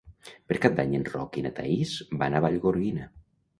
Per 0.51 0.55
Cap 0.63 0.77
d'Any 0.79 0.95
en 1.01 1.05
Roc 1.09 1.37
i 1.39 1.45
na 1.49 1.53
Thaís 1.61 1.93
van 2.25 2.35
a 2.35 2.43
Vallgorguina. 2.49 3.11